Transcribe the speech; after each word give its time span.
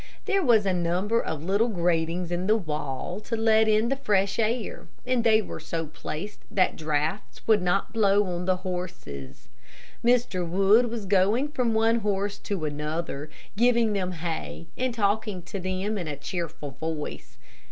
There 0.25 0.41
was 0.41 0.65
a 0.65 0.73
number 0.73 1.21
of 1.21 1.43
little 1.43 1.67
gratings 1.69 2.31
in 2.31 2.47
the 2.47 2.57
wall 2.57 3.19
to 3.19 3.35
let 3.35 3.67
in 3.67 3.89
the 3.89 3.95
fresh 3.95 4.39
air, 4.39 4.87
and 5.05 5.23
they 5.23 5.43
were 5.43 5.59
so 5.59 5.85
placed 5.85 6.39
that 6.49 6.75
drafts 6.75 7.45
would 7.45 7.61
not 7.61 7.93
blow 7.93 8.23
on 8.23 8.45
the 8.45 8.55
horses. 8.65 9.47
Mr. 10.03 10.43
Wood 10.43 10.89
was 10.89 11.05
going 11.05 11.49
from 11.49 11.75
one 11.75 11.97
horse 11.99 12.39
to 12.39 12.65
another, 12.65 13.29
giving 13.55 13.93
them 13.93 14.13
hay, 14.13 14.65
and 14.75 14.91
talking 14.91 15.43
to 15.43 15.59
them 15.59 15.99
in 15.99 16.07
a 16.07 16.17
cheerful 16.17 16.71
voice. 16.71 17.37